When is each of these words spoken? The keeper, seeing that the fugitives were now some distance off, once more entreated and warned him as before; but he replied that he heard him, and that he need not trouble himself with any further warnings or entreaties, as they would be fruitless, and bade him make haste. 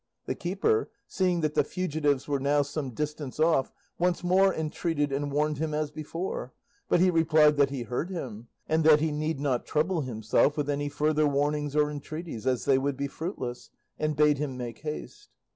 The 0.25 0.33
keeper, 0.33 0.89
seeing 1.05 1.41
that 1.41 1.53
the 1.53 1.63
fugitives 1.63 2.27
were 2.27 2.39
now 2.39 2.63
some 2.63 2.89
distance 2.89 3.39
off, 3.39 3.71
once 3.99 4.23
more 4.23 4.51
entreated 4.51 5.11
and 5.11 5.31
warned 5.31 5.59
him 5.59 5.75
as 5.75 5.91
before; 5.91 6.53
but 6.89 6.99
he 6.99 7.11
replied 7.11 7.55
that 7.57 7.69
he 7.69 7.83
heard 7.83 8.09
him, 8.09 8.47
and 8.67 8.83
that 8.83 8.99
he 8.99 9.11
need 9.11 9.39
not 9.39 9.63
trouble 9.67 10.01
himself 10.01 10.57
with 10.57 10.71
any 10.71 10.89
further 10.89 11.27
warnings 11.27 11.75
or 11.75 11.91
entreaties, 11.91 12.47
as 12.47 12.65
they 12.65 12.79
would 12.79 12.97
be 12.97 13.05
fruitless, 13.07 13.69
and 13.99 14.15
bade 14.15 14.39
him 14.39 14.57
make 14.57 14.79
haste. 14.79 15.29